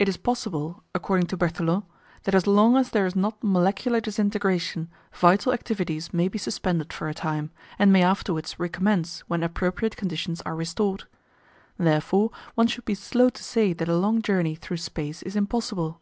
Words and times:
It 0.00 0.08
is 0.08 0.16
possible, 0.16 0.82
according 0.96 1.28
to 1.28 1.36
Berthelot, 1.36 1.84
that 2.24 2.34
as 2.34 2.48
long 2.48 2.76
as 2.76 2.90
there 2.90 3.06
is 3.06 3.14
not 3.14 3.36
molecular 3.40 4.00
disintegration 4.00 4.90
vital 5.12 5.52
activities 5.52 6.12
may 6.12 6.26
be 6.26 6.38
suspended 6.38 6.92
for 6.92 7.08
a 7.08 7.14
time, 7.14 7.52
and 7.78 7.92
may 7.92 8.02
afterwards 8.02 8.58
recommence 8.58 9.20
when 9.28 9.44
appropriate 9.44 9.94
conditions 9.96 10.40
are 10.40 10.56
restored. 10.56 11.04
Therefore, 11.78 12.32
one 12.56 12.66
should 12.66 12.84
be 12.84 12.96
slow 12.96 13.28
to 13.28 13.44
say 13.44 13.72
that 13.72 13.88
a 13.88 13.96
long 13.96 14.22
journey 14.22 14.56
through 14.56 14.78
space 14.78 15.22
is 15.22 15.36
impossible. 15.36 16.00